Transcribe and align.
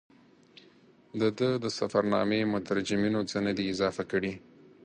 د 1.19 1.21
ده 1.37 1.49
د 1.63 1.65
سفرنامې 1.77 2.41
مترجمینو 2.53 3.21
څه 3.29 3.37
نه 3.45 3.51
دي 3.57 3.65
اضافه 3.73 4.03
کړي. 4.11 4.33